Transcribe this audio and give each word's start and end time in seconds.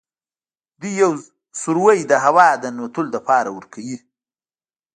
دوی 0.79 0.93
یو 1.03 1.11
سوری 1.61 1.99
د 2.07 2.13
هوا 2.25 2.47
د 2.57 2.65
ننوتلو 2.75 3.09
لپاره 3.15 3.49
ورکوي. 3.57 3.97